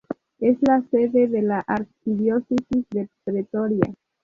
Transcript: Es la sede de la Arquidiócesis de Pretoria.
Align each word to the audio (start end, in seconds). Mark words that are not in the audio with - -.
Es 0.39 0.57
la 0.61 0.81
sede 0.89 1.27
de 1.27 1.43
la 1.43 1.59
Arquidiócesis 1.59 2.87
de 2.89 3.07
Pretoria. 3.23 3.93